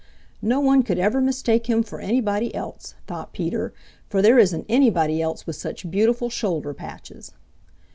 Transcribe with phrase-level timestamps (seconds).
[0.41, 3.71] "No one could ever mistake him for anybody else," thought Peter,
[4.09, 7.33] "For there isn't anybody else with such beautiful shoulder patches."